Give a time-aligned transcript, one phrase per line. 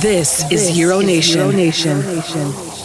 [0.00, 1.40] This, this is Euro Nation.
[1.40, 2.02] Euro Nation.
[2.02, 2.75] friends to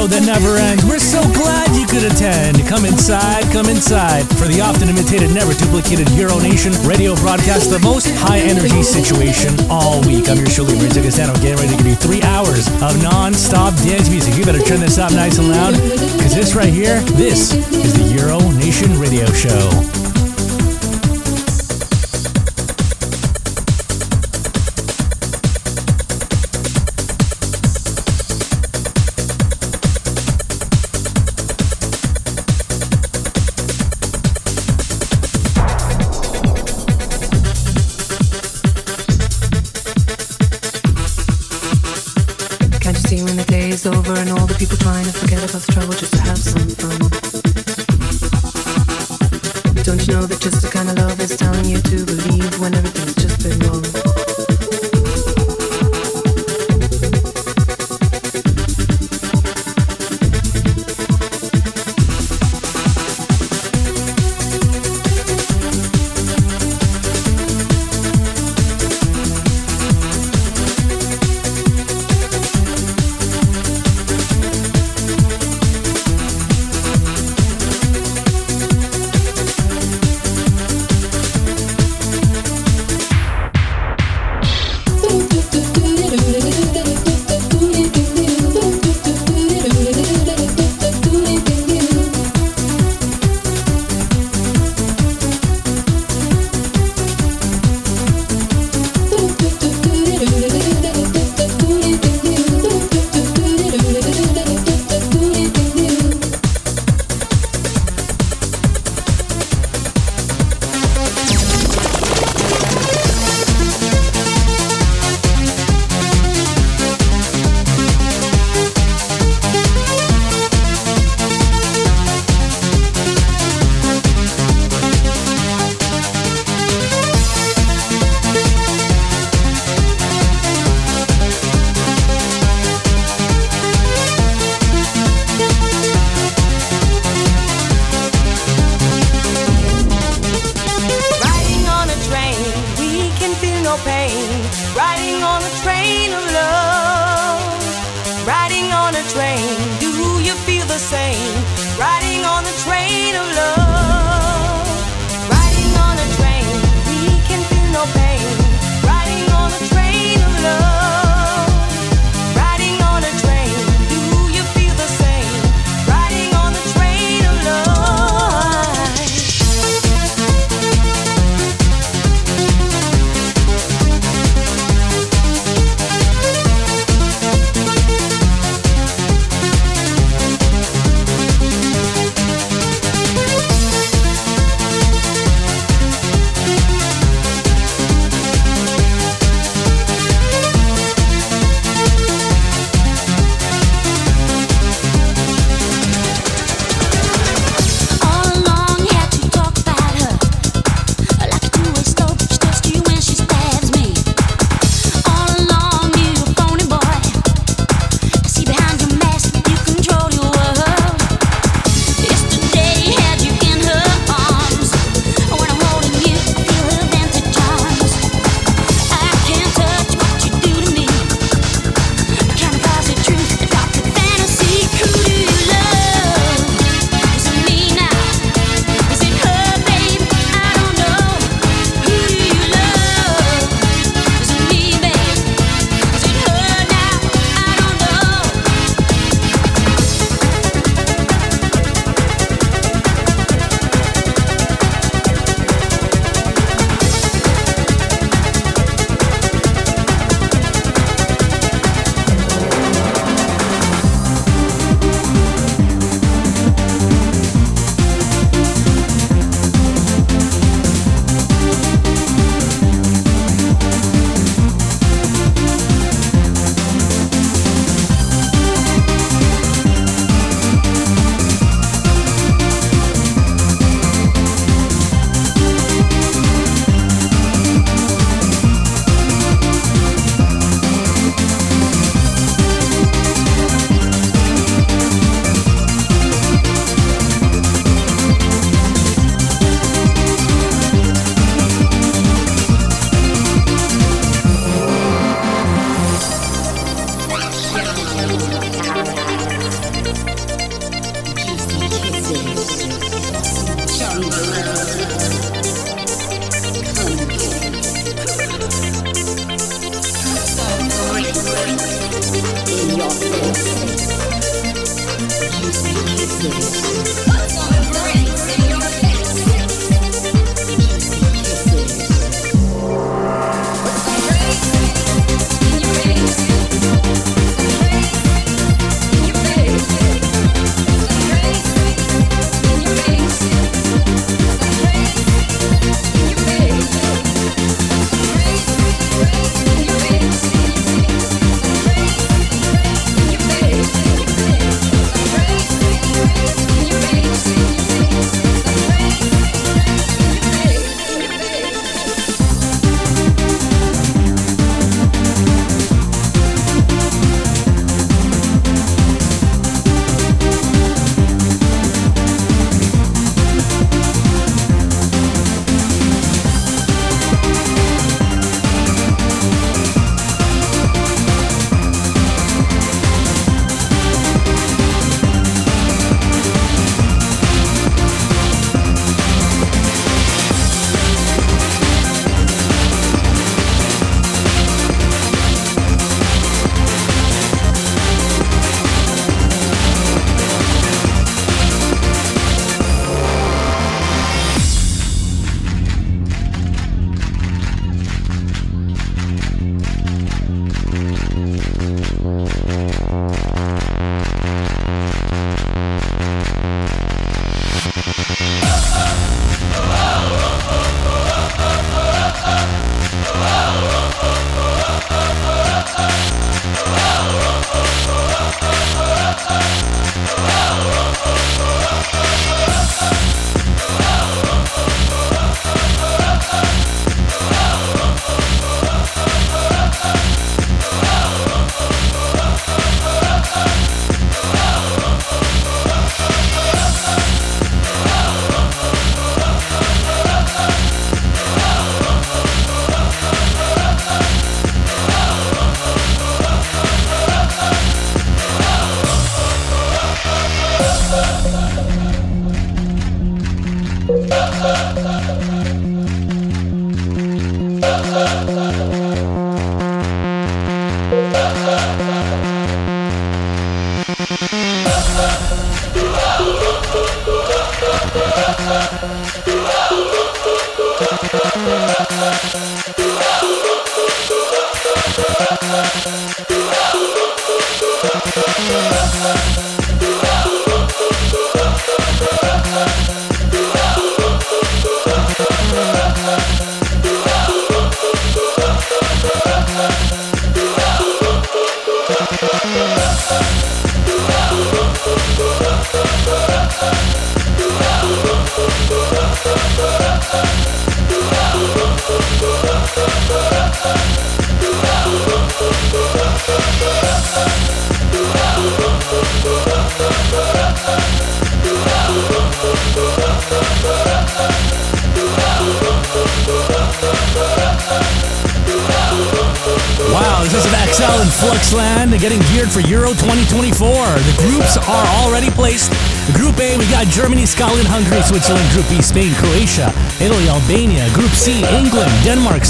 [0.00, 0.84] show that never ends.
[0.84, 2.56] We're so glad you could attend.
[2.66, 7.80] Come inside, come inside for the often imitated, never duplicated Euro Nation radio broadcast, the
[7.80, 10.28] most high energy situation all week.
[10.28, 14.08] I'm your Rizzo Castano, getting ready to give you three hours of non stop dance
[14.08, 14.36] music.
[14.36, 15.74] You better turn this up nice and loud
[16.16, 19.99] because this right here, this is the Euro Nation radio show.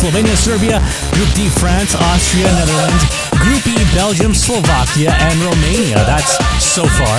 [0.01, 0.81] Slovenia, Serbia.
[1.13, 3.05] Group D, France, Austria, Netherlands.
[3.37, 6.01] Group E, Belgium, Slovakia, and Romania.
[6.09, 7.19] That's so far.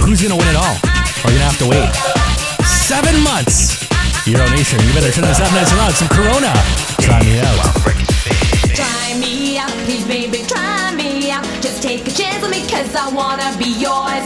[0.00, 0.80] Who's going to win it all?
[1.20, 1.84] We're going to have to wait.
[2.64, 3.76] Seven months.
[4.24, 5.92] Euro Nation, you better turn this up nice and loud.
[5.92, 6.48] Some Corona.
[7.04, 7.60] Try me out.
[8.72, 11.44] Try me out, please, baby, try me out.
[11.60, 14.24] Just take a chance with me, cause I wanna be yours.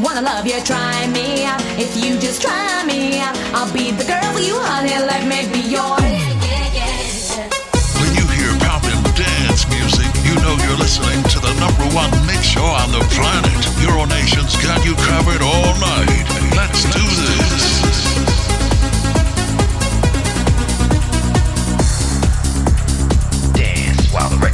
[0.00, 1.60] Wanna love you, try me out.
[1.76, 4.96] If you just try me out, I'll be the girl for you, honey.
[4.96, 6.31] Let me be yours.
[10.72, 13.52] You're listening to the number one mix show on the planet.
[13.84, 16.24] Euronation's got you covered all night.
[16.56, 17.82] Let's do this.
[23.52, 24.51] Dance while the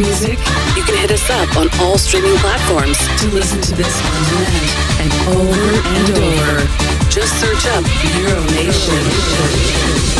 [0.00, 0.38] music?
[0.76, 4.70] You can hit us up on all streaming platforms to listen to this on demand
[5.00, 6.66] and over and over.
[7.10, 7.84] Just search up
[8.16, 10.19] Euro Nation.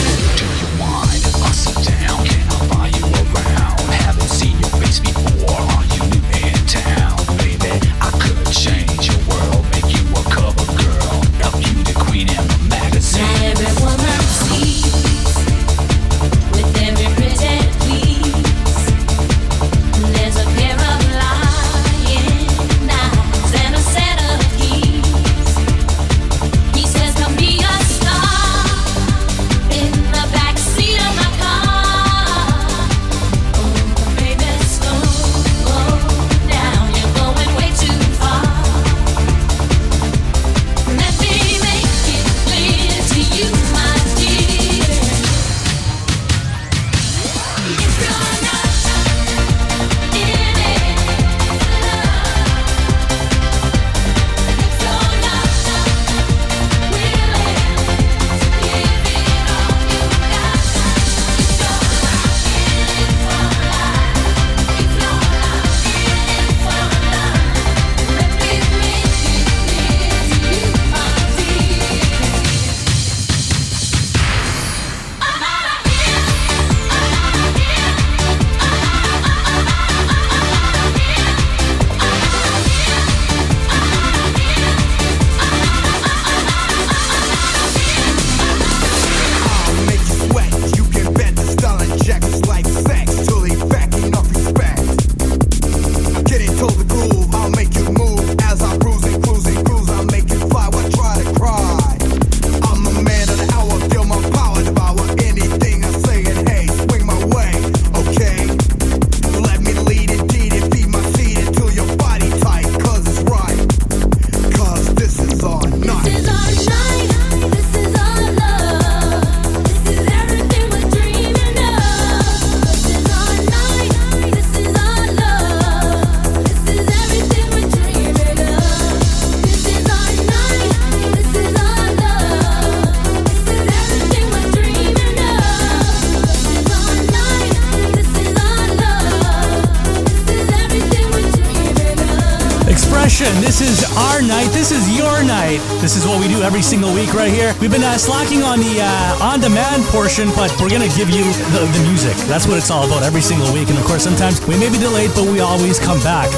[149.91, 152.17] portion, but we're going to give you the, the music.
[152.31, 153.69] That's what it's all about every single week.
[153.69, 156.31] And of course, sometimes we may be delayed, but we always come back.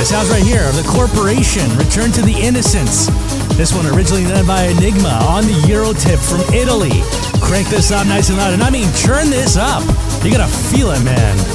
[0.00, 3.06] It sounds right here The Corporation, Return to the Innocence.
[3.56, 7.02] This one originally done by Enigma on the Eurotip from Italy.
[7.40, 9.82] Crank this up nice and loud, and I mean, turn this up.
[10.22, 11.51] You're going to feel it, man.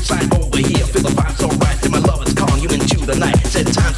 [0.00, 1.80] Slide over here, feel the vibe's alright.
[1.80, 3.36] Then my love is calling you into the night.
[3.46, 3.91] Said time.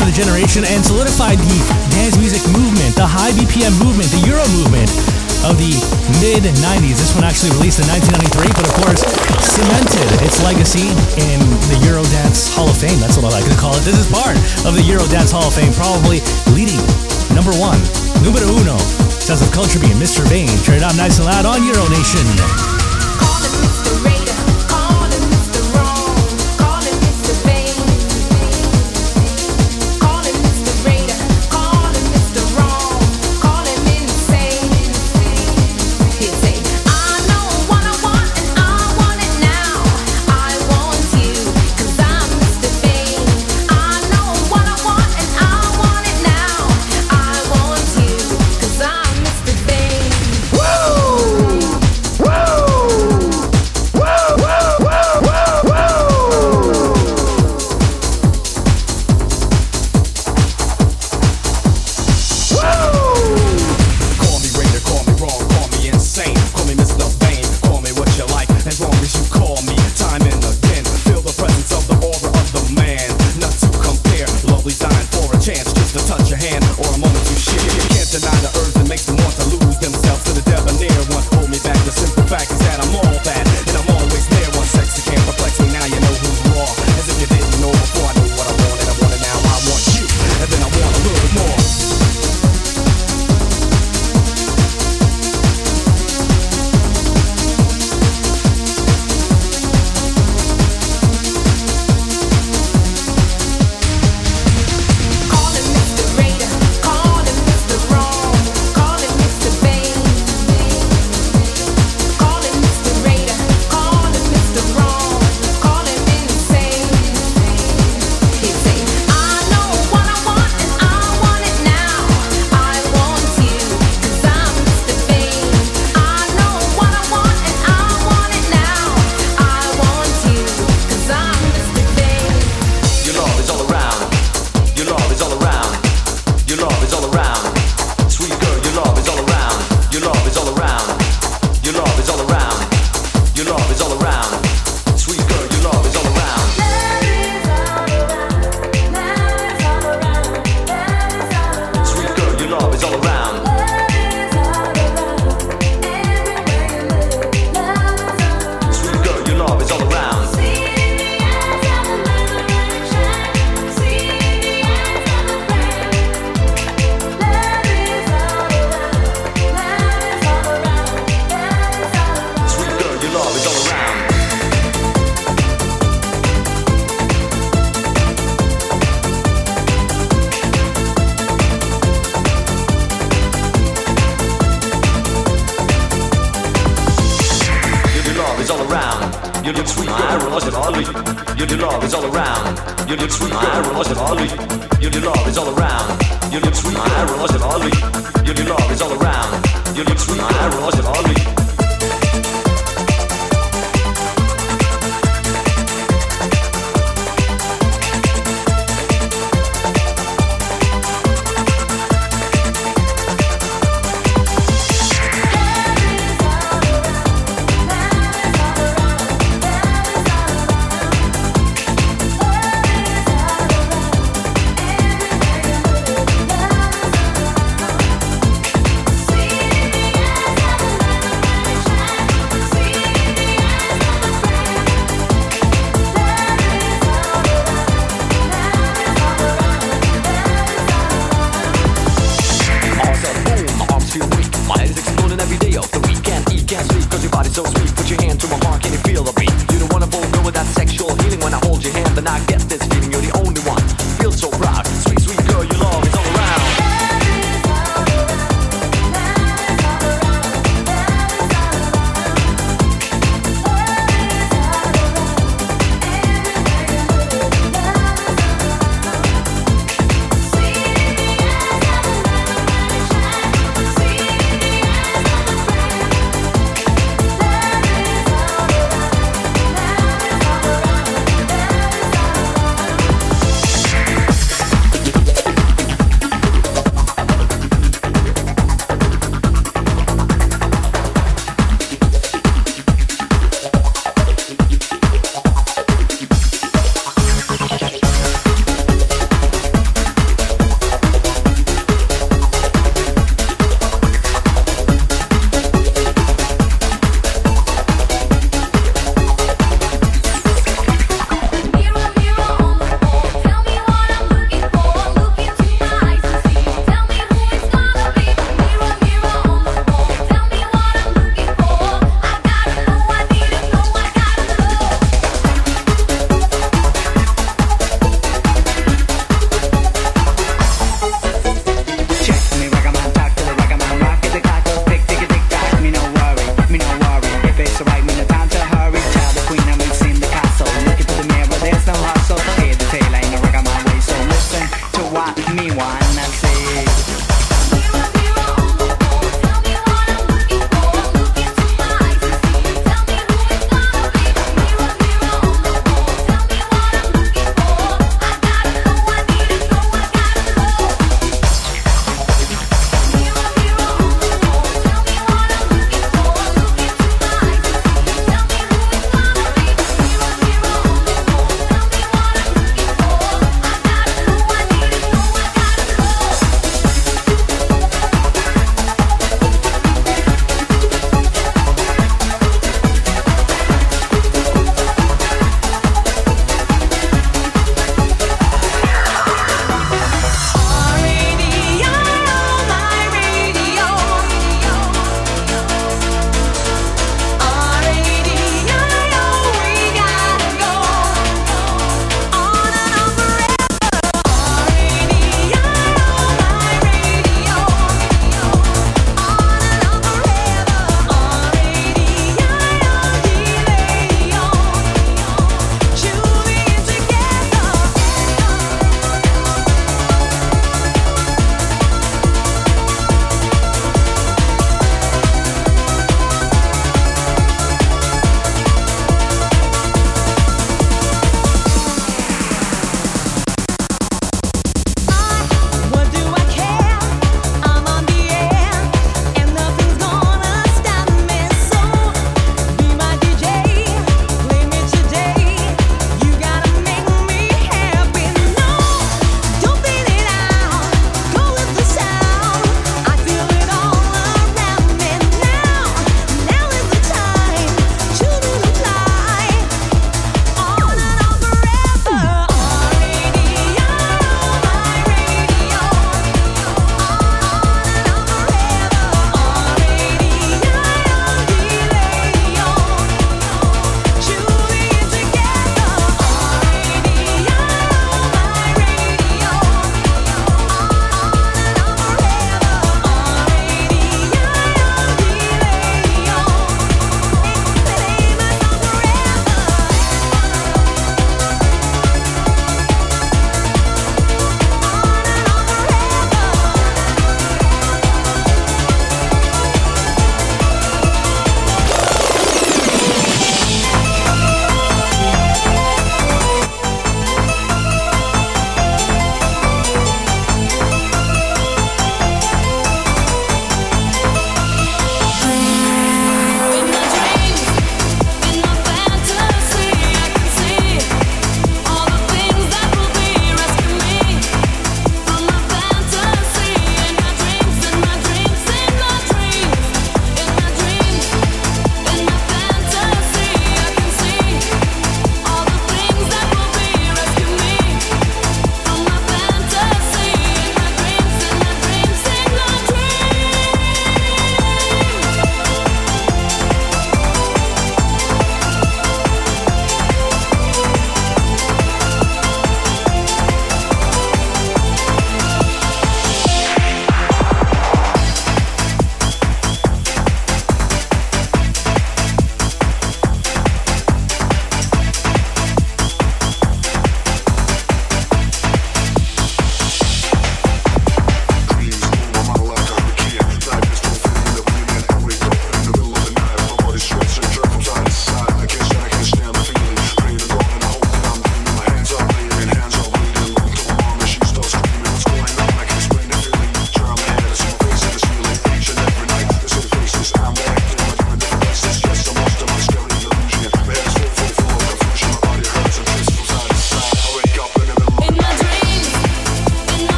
[0.00, 1.71] The generation and solidified the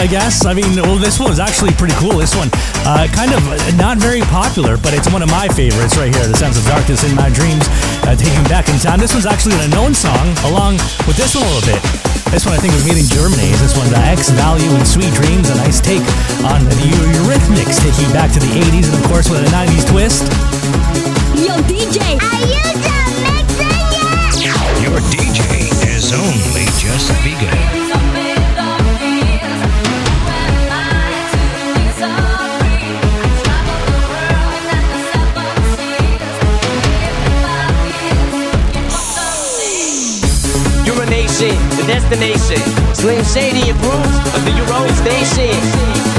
[0.00, 0.48] I guess.
[0.48, 2.16] I mean, well, this one was actually pretty cool.
[2.16, 2.48] This one,
[2.88, 3.44] uh, kind of
[3.76, 6.24] not very popular, but it's one of my favorites right here.
[6.24, 7.68] The Sounds of Darkness in My Dreams,
[8.08, 8.96] uh, taking back in time.
[8.96, 11.84] This one's actually an unknown song, along with this one a little bit.
[12.32, 13.52] This one I think was made in Germany.
[13.60, 16.04] This one's uh, X Value and Sweet Dreams, a nice take
[16.48, 16.88] on the
[17.20, 20.24] Eurythmics, taking you back to the 80s and of course with a 90s twist.
[21.36, 24.32] Yo, DJ, are you done mixing yet?
[24.80, 27.99] Your DJ has only just begun.
[42.10, 42.58] Destination.
[42.94, 46.09] Slim Shady approves of the Euro Station.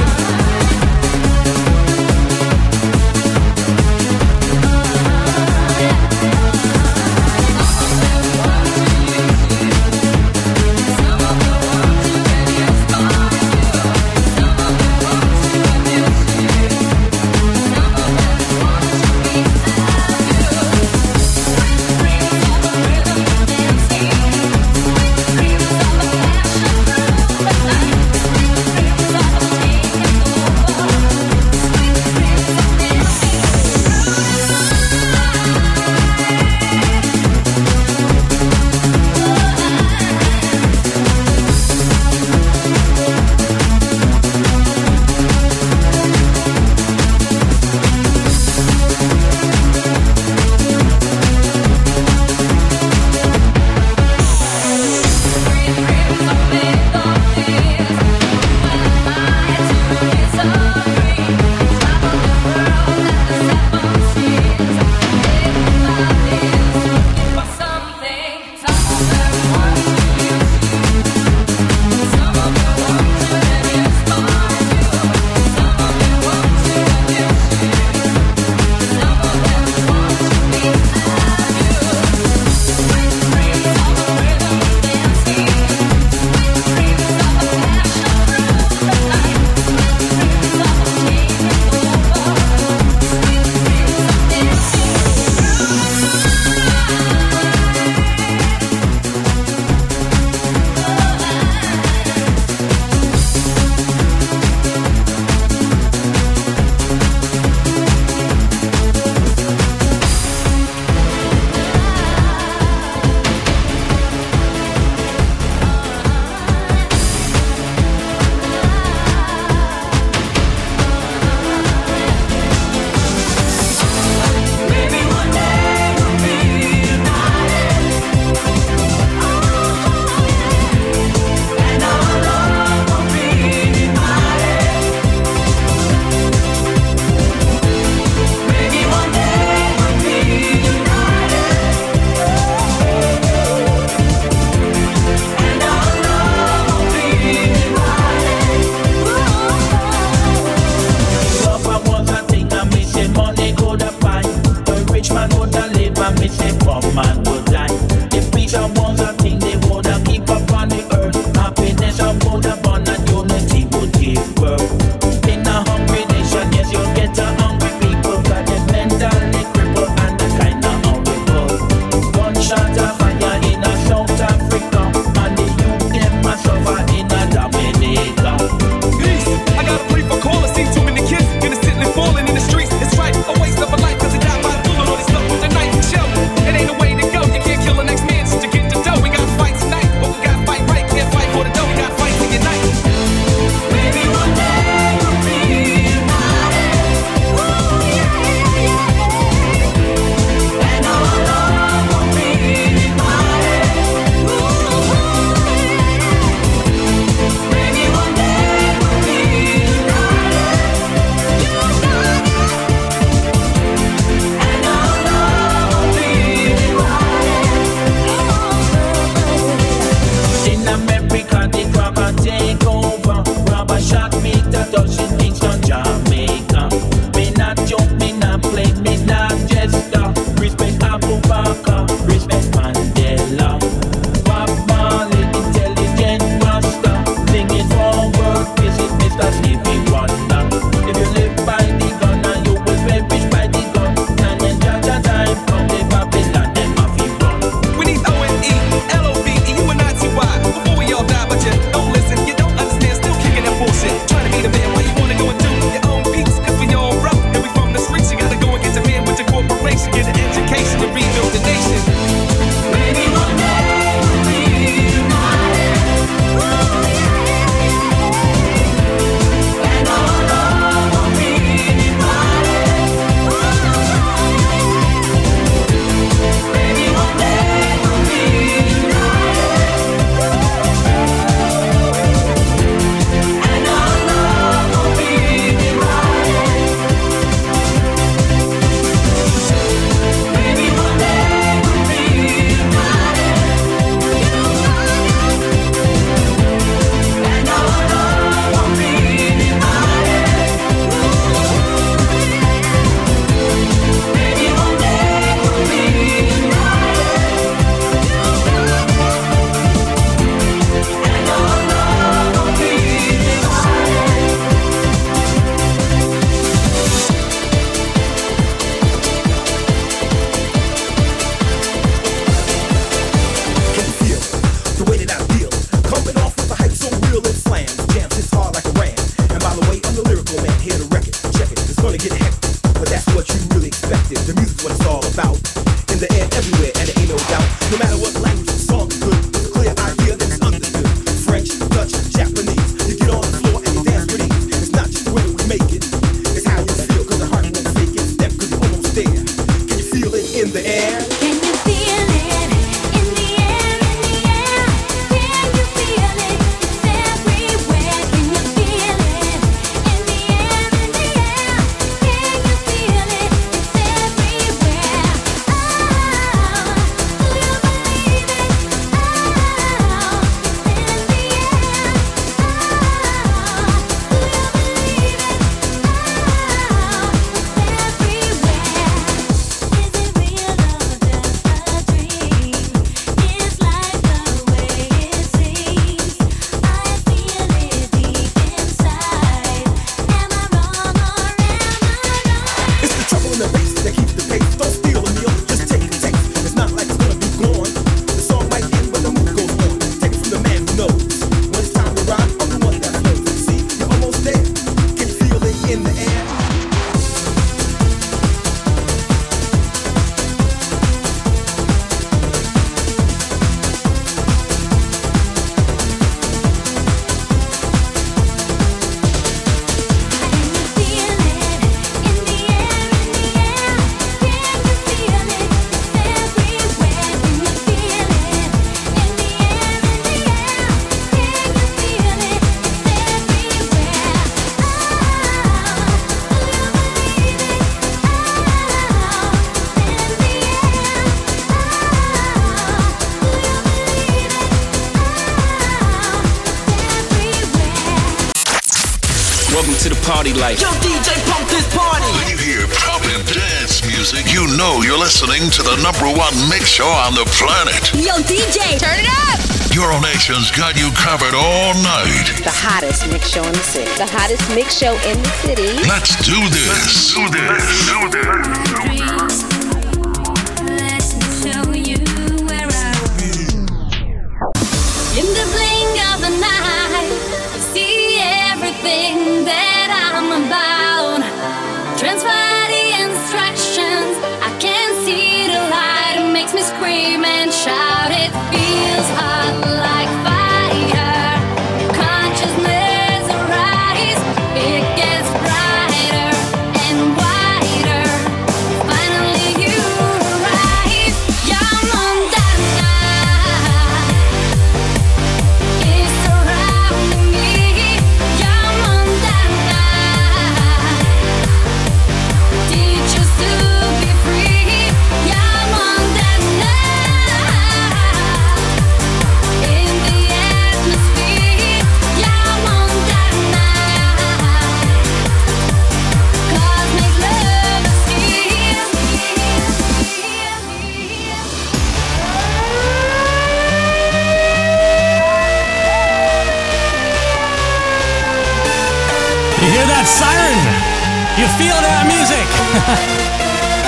[455.52, 457.92] To the number one mix show on the planet.
[457.92, 459.40] Yo, DJ, turn it up.
[459.76, 462.32] Euronation's got you covered all night.
[462.44, 463.92] The hottest mix show in the city.
[463.98, 465.76] The hottest mix show in the city.
[465.88, 467.12] Let's do this.
[467.12, 467.64] Do this.
[467.88, 469.22] Do this.
[469.22, 469.31] In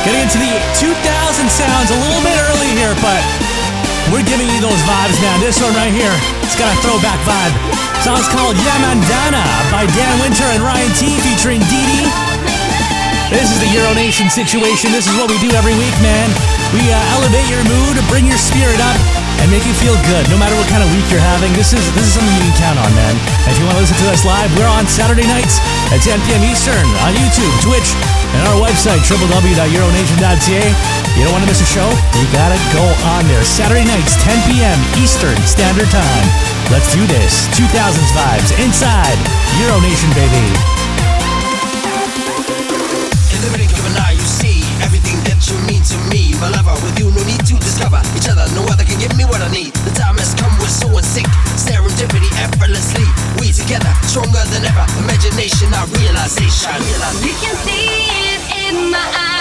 [0.03, 0.51] Getting into the
[0.83, 0.91] 2000
[1.47, 3.23] sounds a little bit early here, but
[4.11, 5.39] we're giving you those vibes, man.
[5.39, 6.11] This one right here,
[6.43, 7.55] it's got a throwback vibe.
[8.03, 12.11] Song's called Yamandana by Dan Winter and Ryan T featuring Dee Dee.
[13.31, 14.91] This is the Euro Nation situation.
[14.91, 16.27] This is what we do every week, man.
[16.75, 18.99] We uh, elevate your mood, bring your spirit up,
[19.39, 21.55] and make you feel good, no matter what kind of week you're having.
[21.55, 23.15] This is this is something you can count on, man.
[23.47, 25.63] If you want to listen to us live, we're on Saturday nights
[25.95, 26.43] at 10 p.m.
[26.43, 27.95] Eastern on YouTube, Twitch,
[28.33, 30.65] and our website www.euronation.ca.
[31.13, 31.85] You don't want to miss a show?
[32.17, 32.81] You gotta go
[33.13, 33.45] on there.
[33.45, 34.77] Saturday nights, 10 p.m.
[34.97, 36.25] Eastern Standard Time.
[36.73, 37.45] Let's do this.
[37.53, 39.17] 2000s vibes inside
[39.61, 40.45] Euronation, baby.
[43.29, 46.33] In the blink of an eye, you see everything that you mean to me.
[46.41, 48.49] My lover, with you, no need to discover each other.
[48.57, 49.77] No other can give me what I need.
[49.85, 51.29] The time has come, we're so in sync.
[51.53, 53.05] Serendipity, effortlessly.
[53.37, 54.85] We together, stronger than ever.
[55.05, 56.81] Imagination, our realization.
[57.21, 58.22] You can see it
[58.73, 59.32] in my eyes.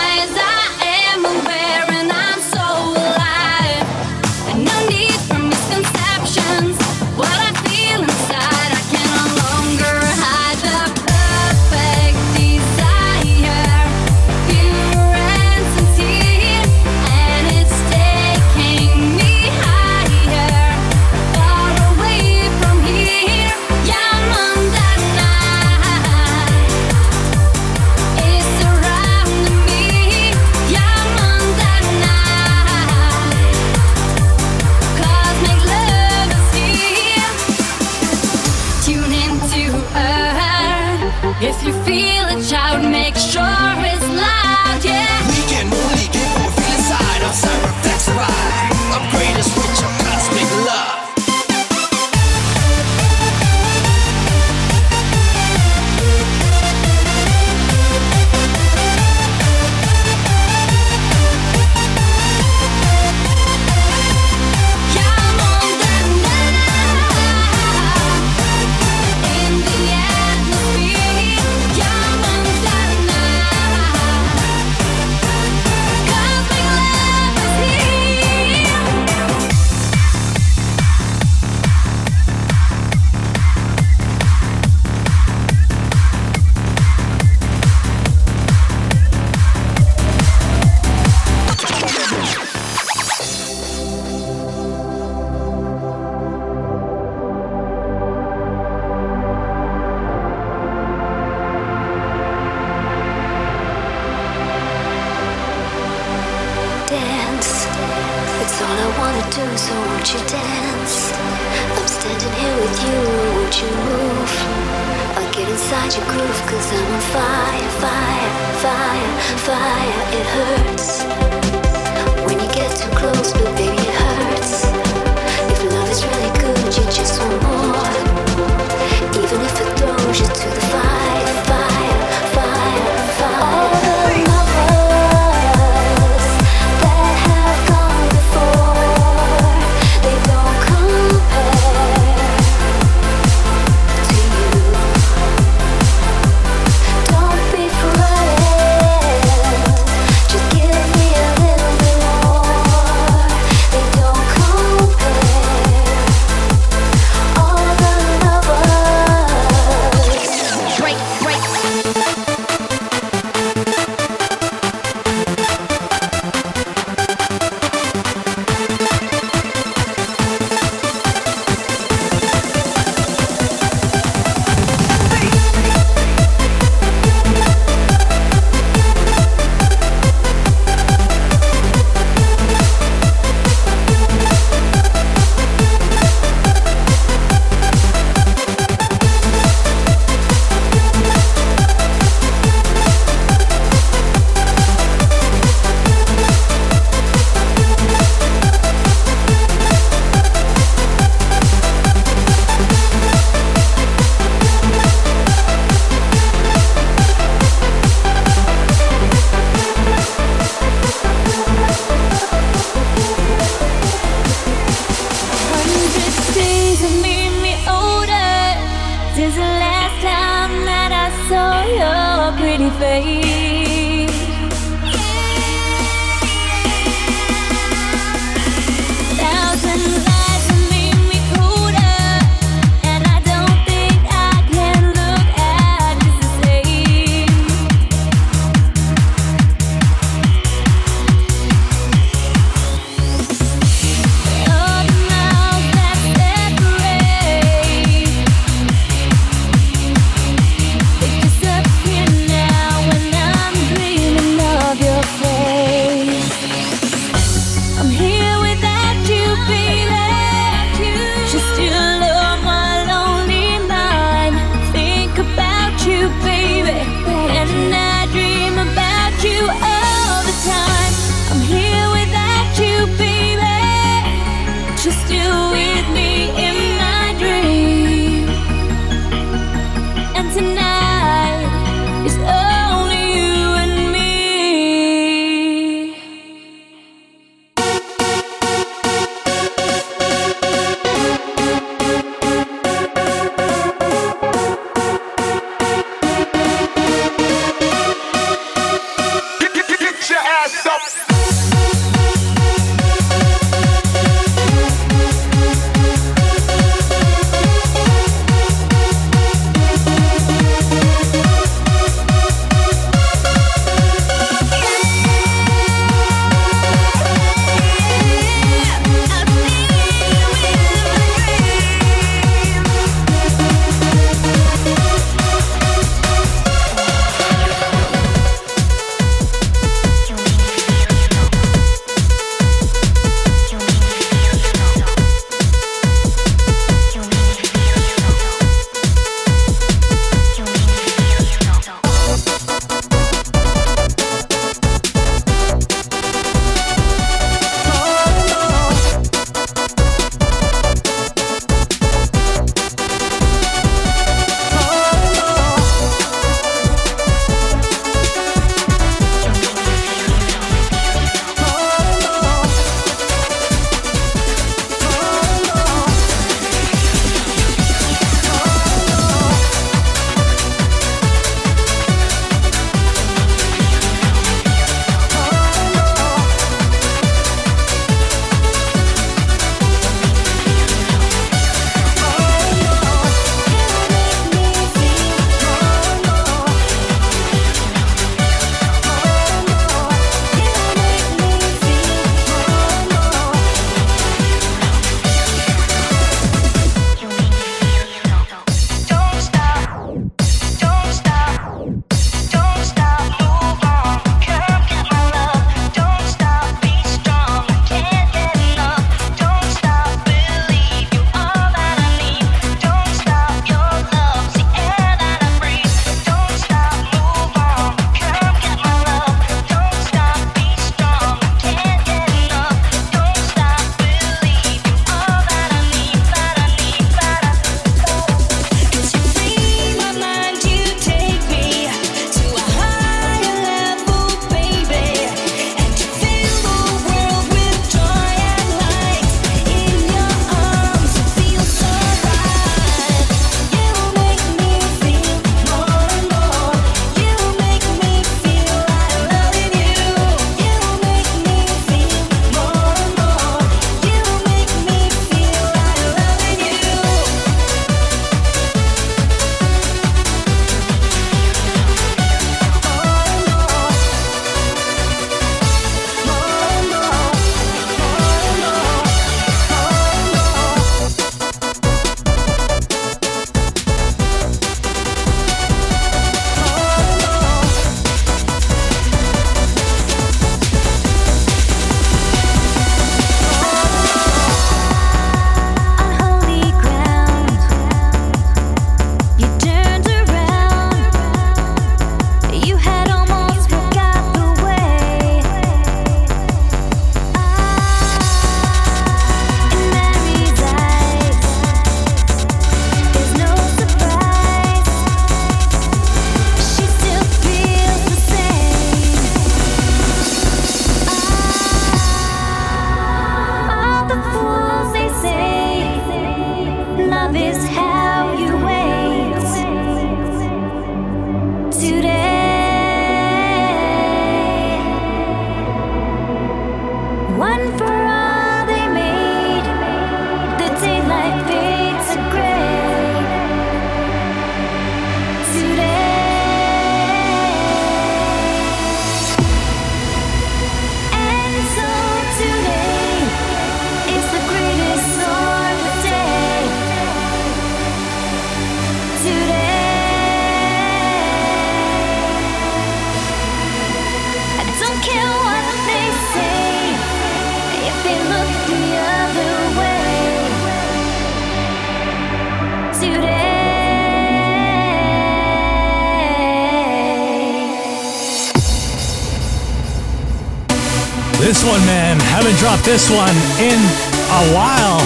[572.64, 574.78] This one in a while.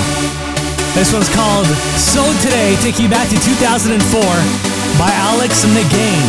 [0.97, 1.69] This one's called
[2.01, 4.01] So Today, take you back to 2004
[4.97, 6.29] by Alex Nagain.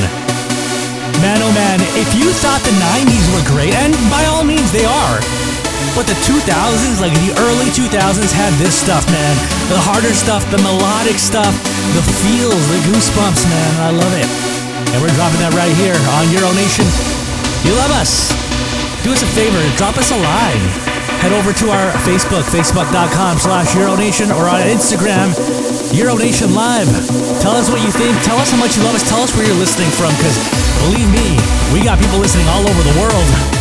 [1.24, 4.84] Man, oh man, if you thought the 90s were great, and by all means they
[4.84, 5.18] are,
[5.96, 7.96] but the 2000s, like the early 2000s,
[8.36, 9.36] had this stuff, man.
[9.72, 11.56] The harder stuff, the melodic stuff,
[11.96, 13.72] the feels, the goosebumps, man.
[13.82, 14.28] I love it.
[14.94, 16.86] And we're dropping that right here on Euro Nation.
[17.64, 18.30] You love us.
[19.02, 20.87] Do us a favor, drop us a line.
[21.20, 25.34] Head over to our Facebook, facebook.com slash Euronation, or on Instagram,
[25.92, 26.88] Euronation Live.
[27.42, 28.16] Tell us what you think.
[28.24, 29.08] Tell us how much you love us.
[29.10, 30.38] Tell us where you're listening from, because
[30.86, 31.36] believe me,
[31.74, 33.57] we got people listening all over the world.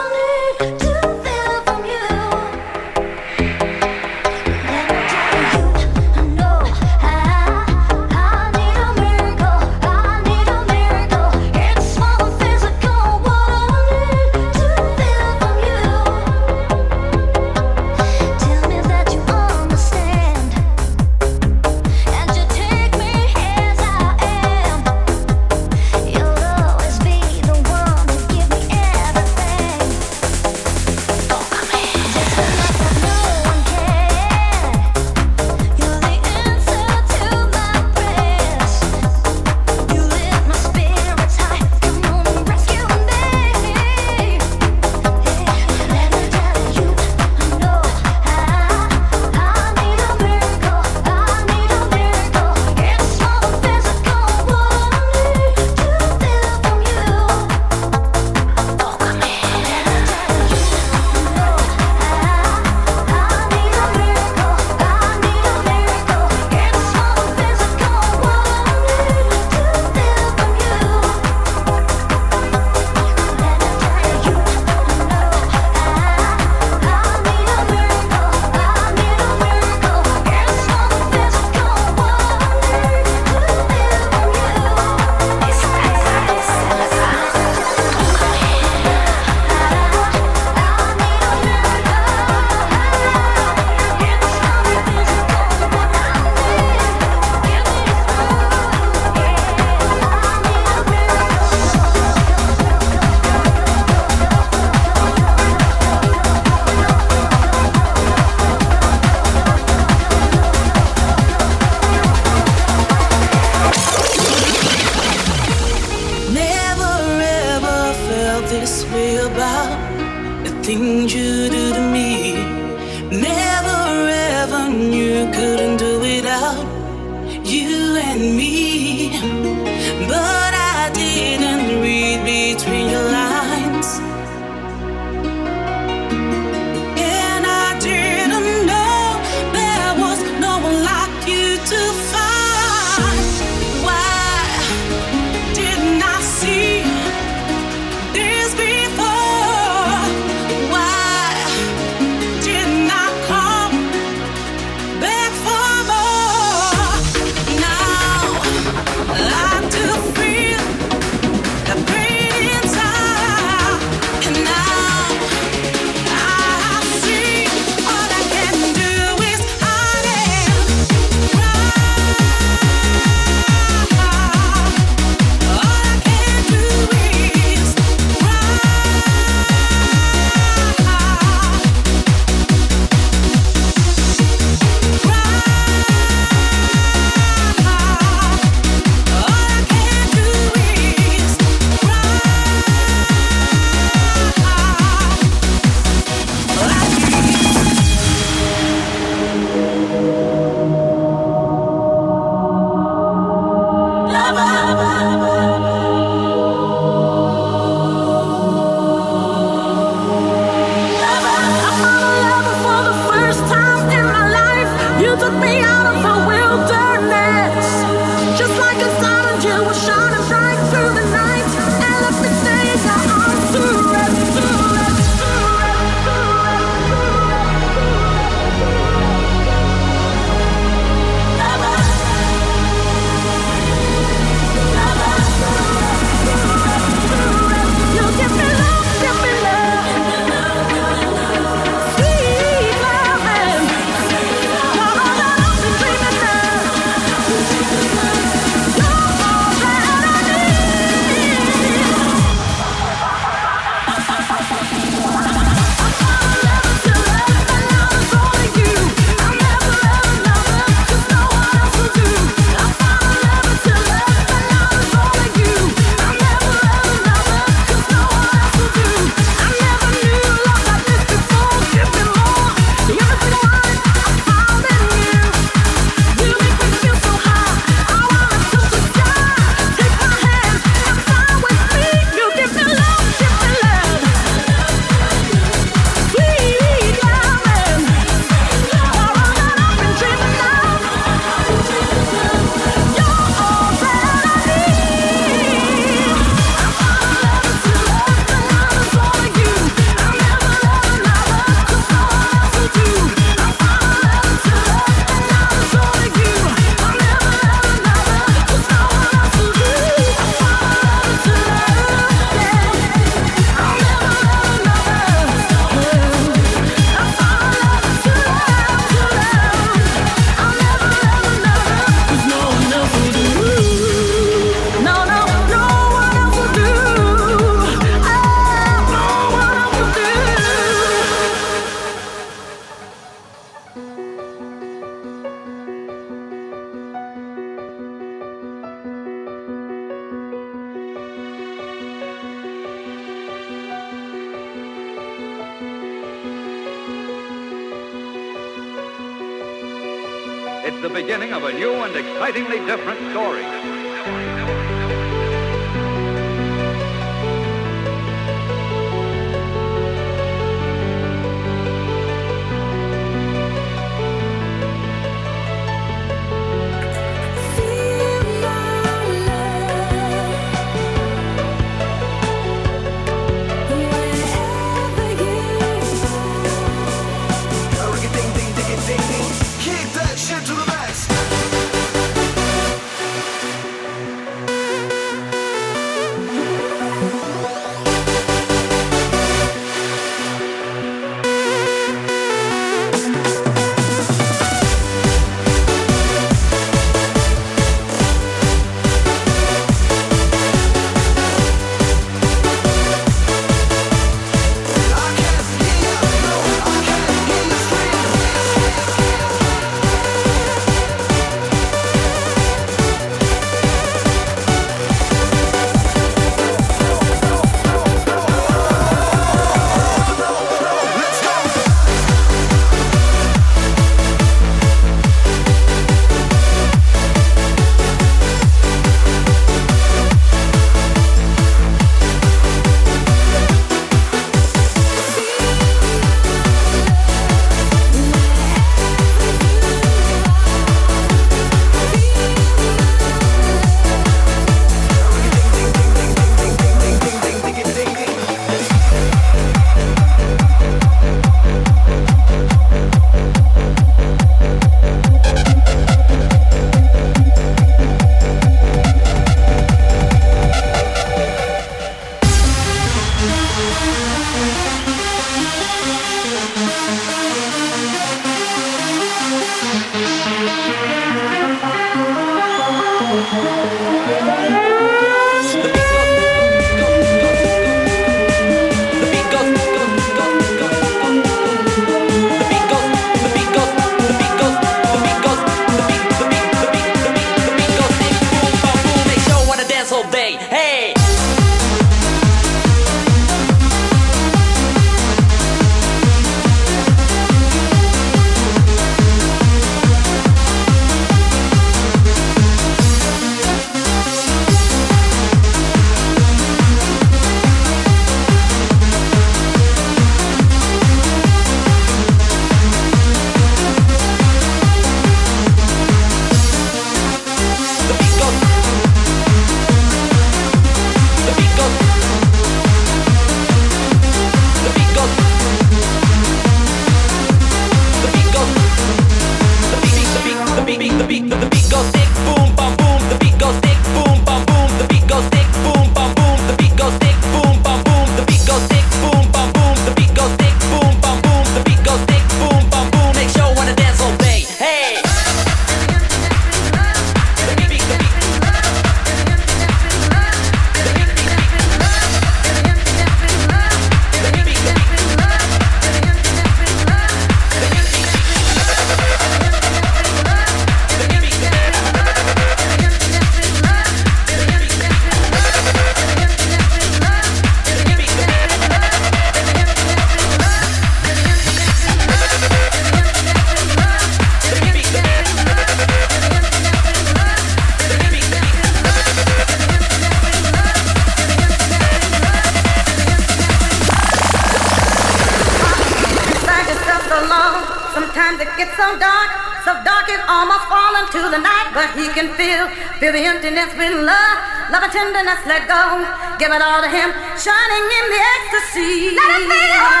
[597.69, 599.11] In the ecstasy.
[599.11, 600.00] Let it be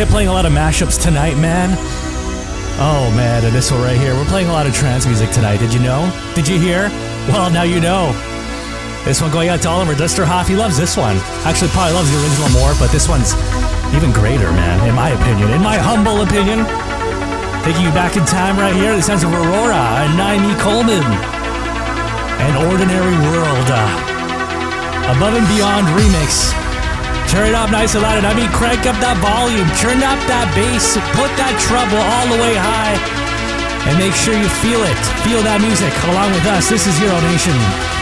[0.00, 1.76] tip, playing a lot of mashups tonight, man.
[2.80, 5.58] Oh man, and this one right here, we're playing a lot of trance music tonight.
[5.58, 6.08] Did you know?
[6.34, 6.88] Did you hear?
[7.28, 8.16] Well, now you know.
[9.04, 10.48] This one going out to Oliver Dusterhoff.
[10.48, 11.20] He loves this one.
[11.44, 13.36] Actually, probably loves the original more, but this one's
[13.92, 15.50] even greater, man, in my opinion.
[15.50, 16.64] In my humble opinion.
[17.60, 21.04] Taking you back in time right here, the sounds of Aurora and Naomi Coleman.
[22.40, 23.68] An Ordinary World.
[23.68, 26.59] Uh, above and Beyond remix.
[27.30, 28.18] Turn it up nice and loud.
[28.18, 29.70] And I mean, crank up that volume.
[29.78, 30.98] Turn up that bass.
[31.14, 32.98] Put that treble all the way high.
[33.86, 34.98] And make sure you feel it.
[35.22, 36.66] Feel that music along with us.
[36.66, 37.99] This is Euro Nation.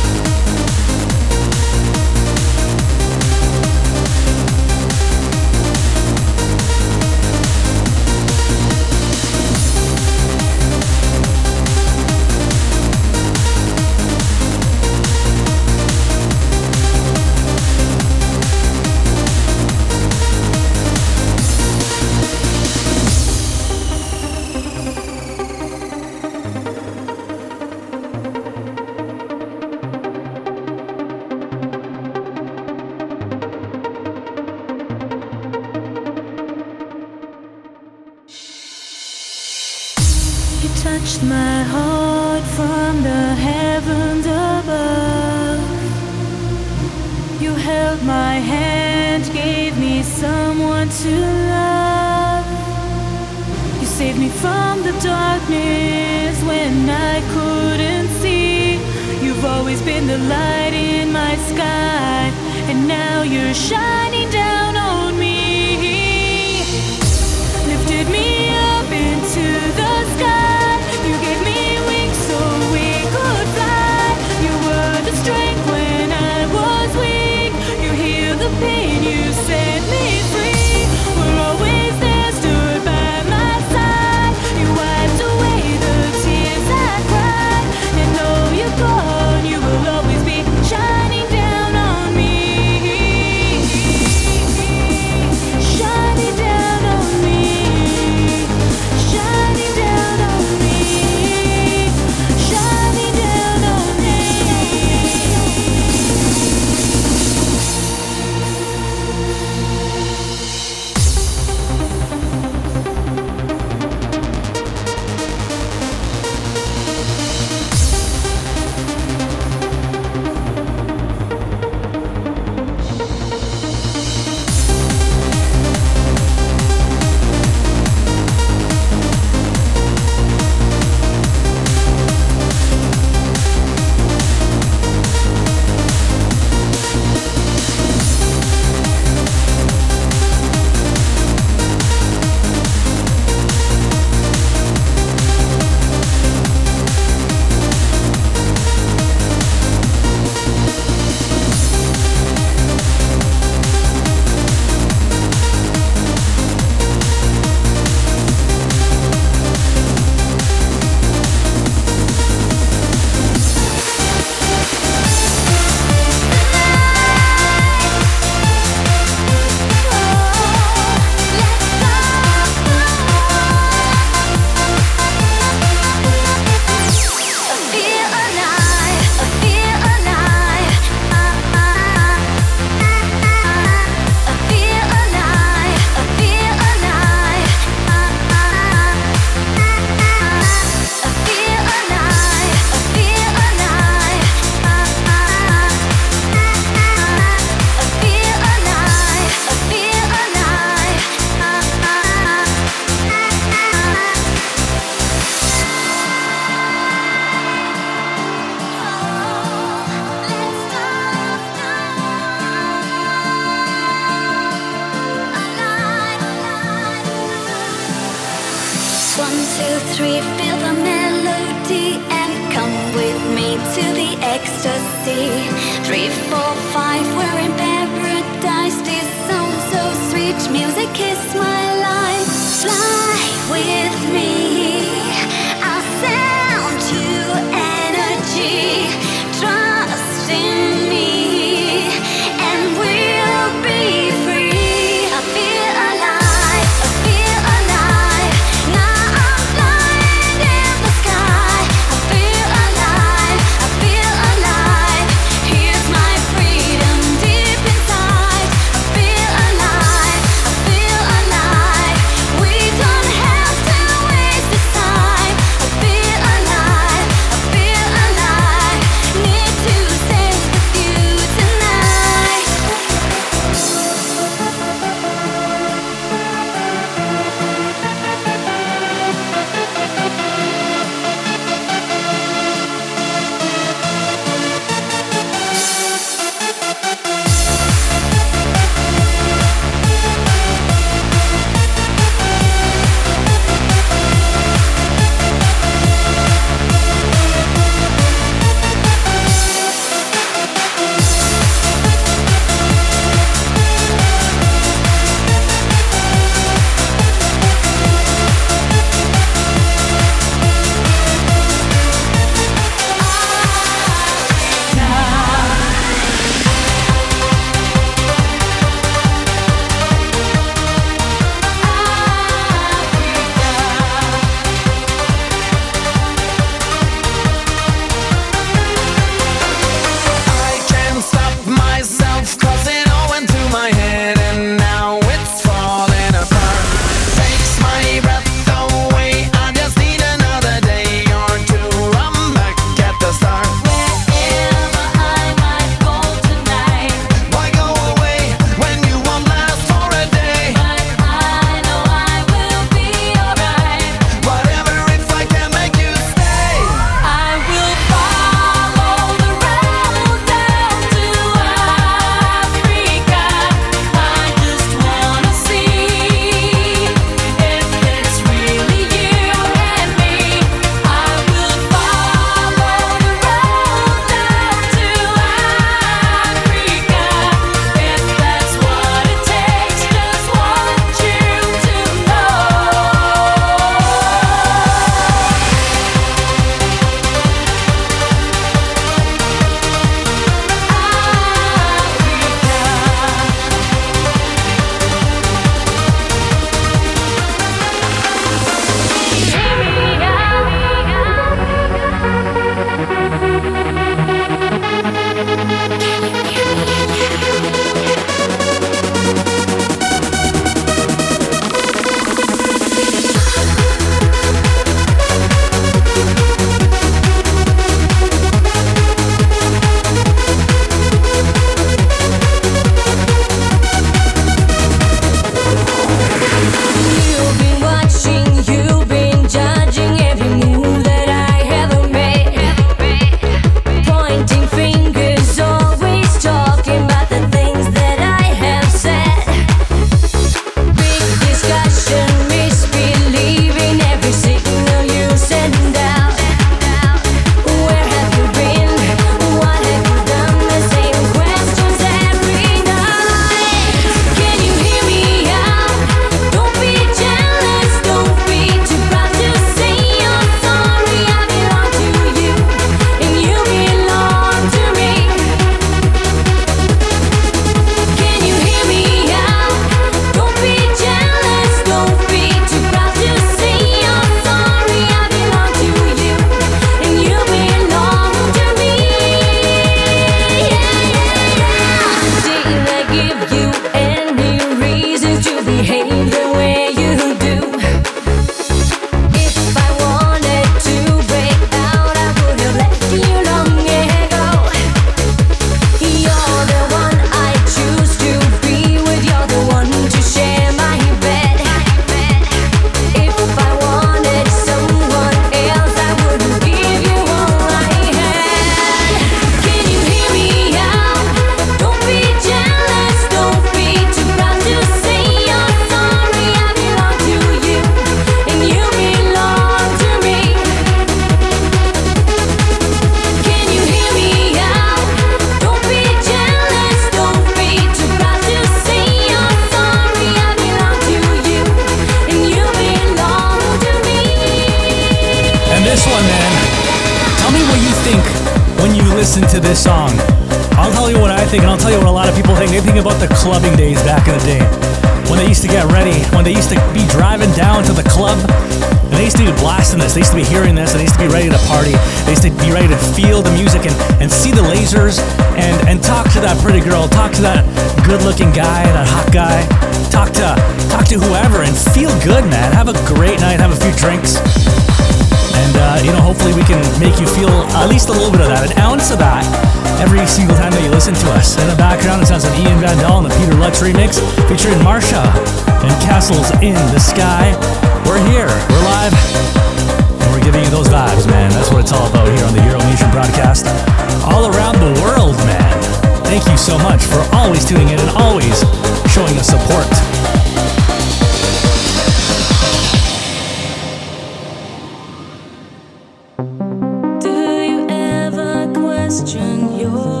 [598.91, 600.00] Question your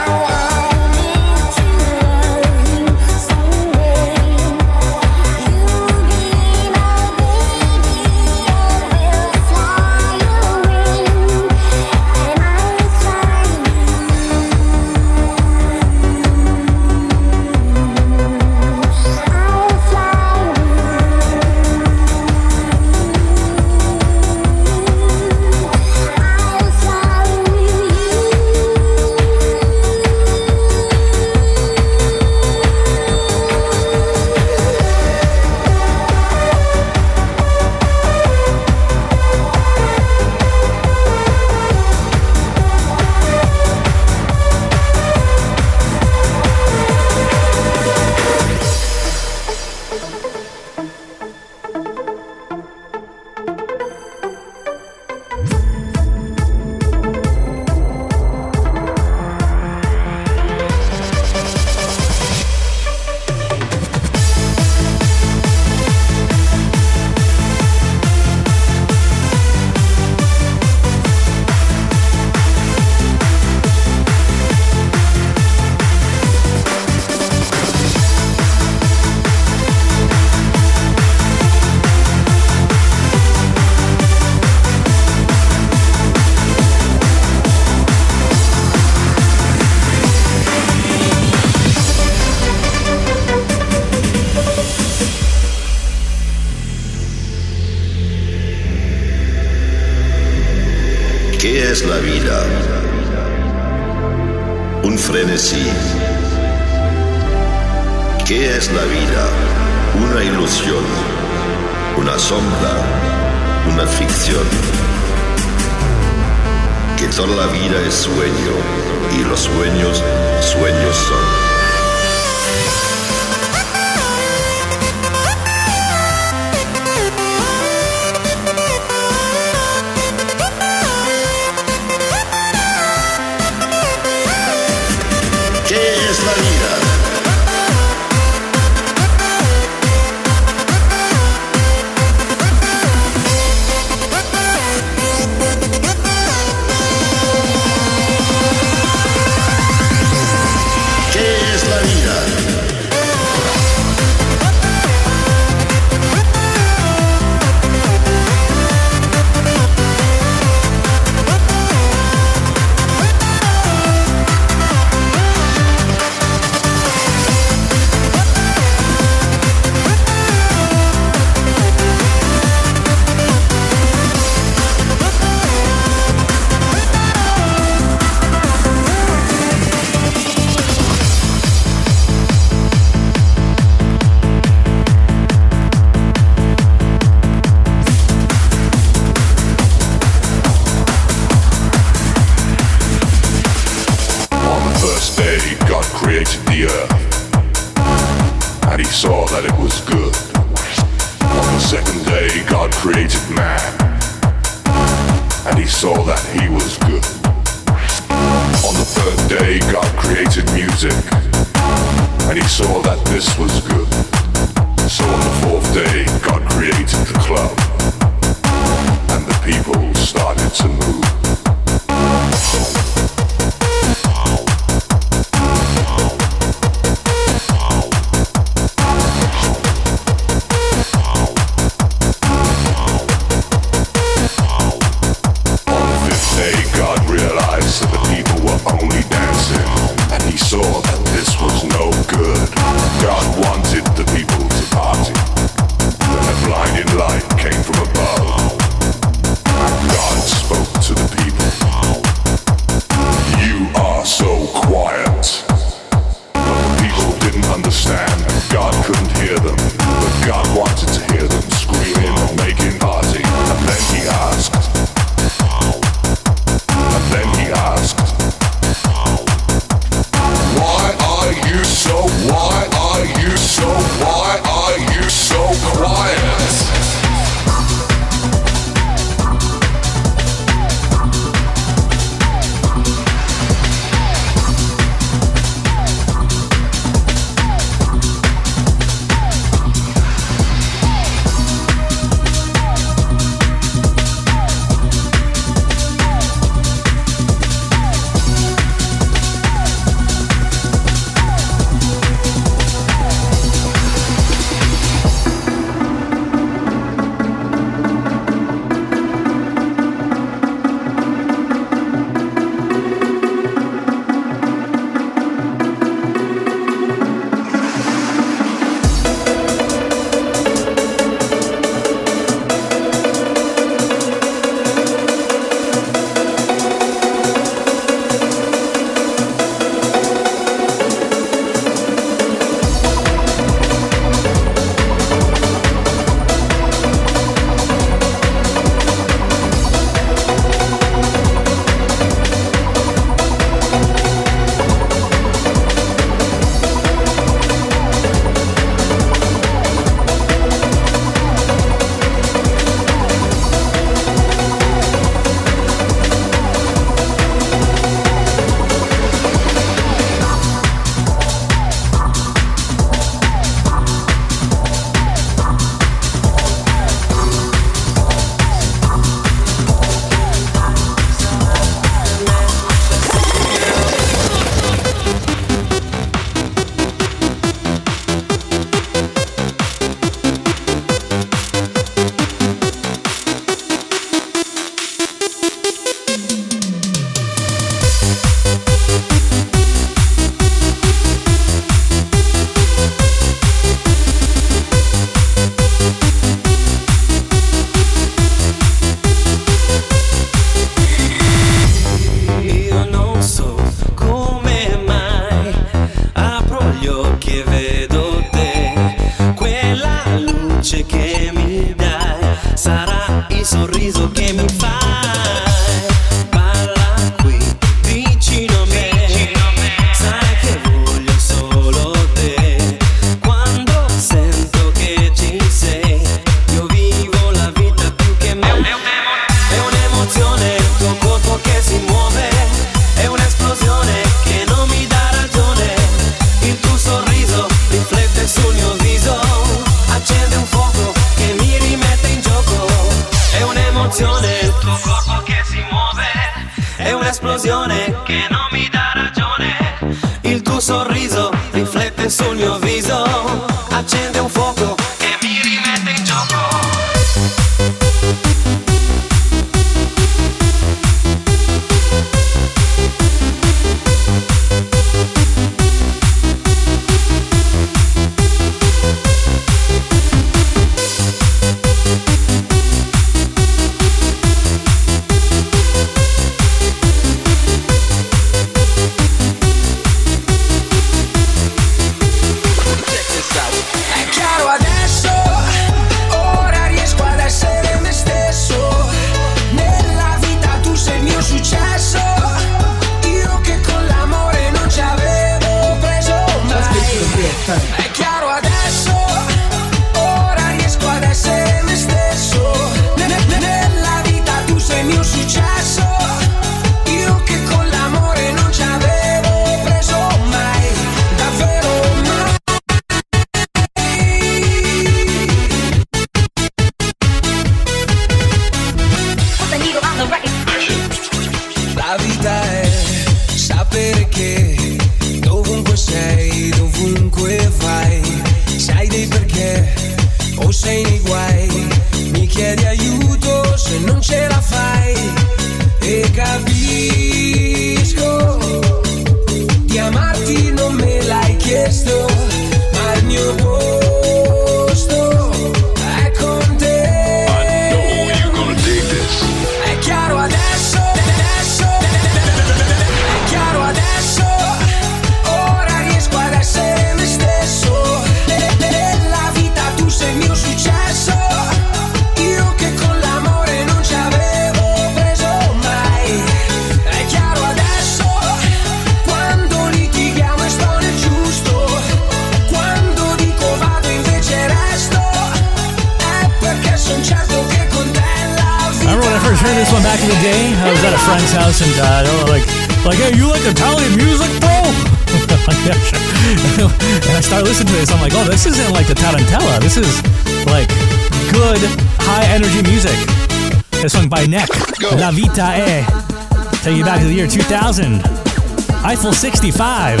[598.82, 600.00] Eiffel 65.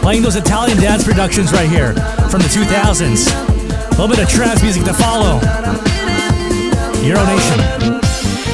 [0.00, 1.92] Playing those Italian dance productions right here
[2.30, 3.26] from the 2000s.
[3.28, 5.40] A little bit of trance music to follow.
[7.04, 7.58] Euro Nation.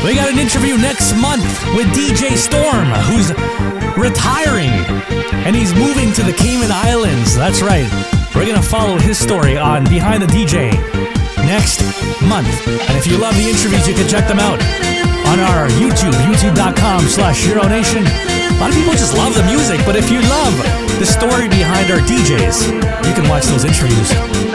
[0.05, 3.31] We got an interview next month with DJ Storm, who's
[3.97, 4.71] retiring
[5.47, 7.37] and he's moving to the Cayman Islands.
[7.37, 7.91] That's right.
[8.35, 10.73] We're going to follow his story on Behind the DJ
[11.47, 11.83] next
[12.23, 12.67] month.
[12.67, 14.61] And if you love the interviews, you can check them out
[15.33, 18.05] on our YouTube, youtube.com slash Euro Nation.
[18.05, 20.55] A lot of people just love the music, but if you love
[20.99, 22.67] the story behind our DJs,
[23.09, 24.52] you can watch those interviews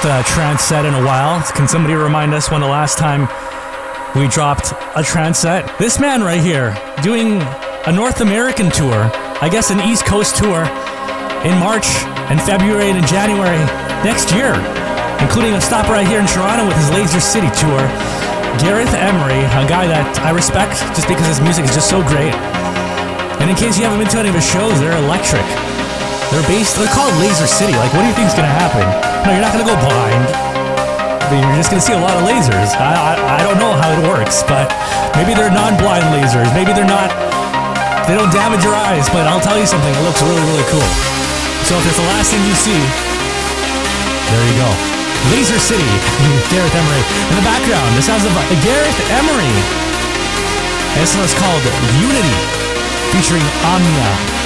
[0.00, 1.42] dropped a uh, trance set in a while.
[1.52, 3.28] Can somebody remind us when the last time
[4.16, 5.78] we dropped a trance set?
[5.78, 6.72] This man right here
[7.02, 7.42] doing
[7.86, 9.10] a North American tour,
[9.44, 10.64] I guess an East Coast tour
[11.44, 11.84] in March
[12.32, 13.60] and February and January
[14.00, 14.56] next year,
[15.20, 17.80] including a stop right here in Toronto with his Laser City tour.
[18.64, 22.32] Gareth Emery, a guy that I respect just because his music is just so great.
[23.40, 25.44] And in case you haven't been to any of his shows, they're electric.
[26.30, 27.74] They're based, they're called Laser City.
[27.74, 28.86] Like, what do you think's gonna happen?
[29.26, 30.22] No, you're not gonna go blind.
[31.26, 32.70] You're just gonna see a lot of lasers.
[32.78, 34.70] I, I, I don't know how it works, but
[35.18, 36.46] maybe they're non-blind lasers.
[36.54, 37.10] Maybe they're not,
[38.06, 40.90] they don't damage your eyes, but I'll tell you something, it looks really, really cool.
[41.66, 44.70] So if it's the last thing you see, there you go.
[45.34, 45.90] Laser City,
[46.54, 47.02] Gareth Emery.
[47.26, 48.30] In the background, the sounds of
[48.62, 49.54] Gareth Emery.
[50.94, 51.62] This one's called
[51.98, 52.38] Unity,
[53.10, 54.39] featuring Omnia.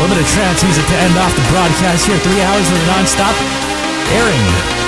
[0.00, 2.16] Of trance music to end off the broadcast here.
[2.16, 3.36] Three hours of non-stop
[4.16, 4.46] airing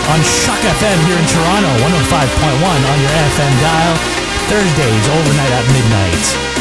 [0.08, 3.96] on Shock FM here in Toronto, 105.1 on your FM dial.
[4.48, 6.51] Thursdays, overnight at midnight.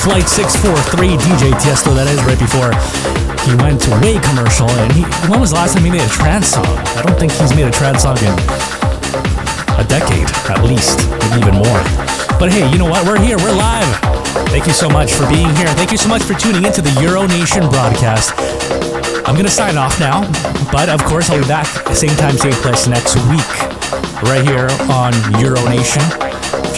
[0.00, 2.72] Flight 643, DJ Tiesto, that is, right before
[3.44, 4.64] he went to Way commercial.
[4.80, 6.72] And he, when was the last time he made a trance song?
[6.96, 8.32] I don't think he's made a trance song in
[9.76, 11.80] a decade, at least, maybe even more.
[12.40, 13.04] But hey, you know what?
[13.04, 13.92] We're here, we're live.
[14.48, 15.68] Thank you so much for being here.
[15.76, 18.32] Thank you so much for tuning into the Euro Nation broadcast.
[19.28, 20.24] I'm gonna sign off now,
[20.72, 23.52] but of course I'll be back same time, same place next week,
[24.24, 25.12] right here on
[25.44, 26.29] Euro Nation.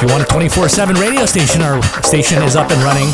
[0.03, 3.07] If you want a 24/7 radio station, our station is up and running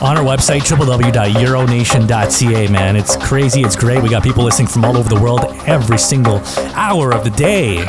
[0.00, 2.68] on our website www.euronation.ca.
[2.68, 4.02] Man, it's crazy, it's great.
[4.02, 6.42] We got people listening from all over the world every single
[6.74, 7.84] hour of the day.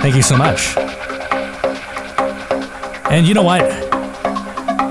[0.00, 0.74] Thank you so much.
[3.10, 3.60] And you know what?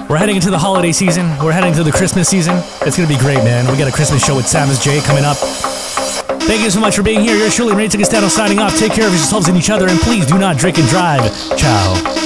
[0.08, 1.35] We're heading into the holiday season.
[1.40, 2.61] We're heading to the Christmas season.
[2.82, 3.66] It's going to be great, man.
[3.66, 5.38] We got a Christmas show with Samus J coming up.
[6.48, 7.36] Thank you so much for being here.
[7.38, 8.78] You're surely Ray Castano signing off.
[8.78, 11.32] Take care of yourselves and each other, and please do not drink and drive.
[11.58, 12.20] Ciao.